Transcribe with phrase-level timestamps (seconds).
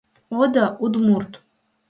[0.41, 1.31] Одо— удмурт.